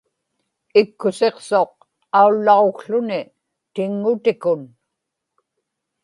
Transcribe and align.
ikkusiqsuq 0.79 1.71
aullaġukłuni 2.19 3.21
tiŋŋutikun 3.73 4.61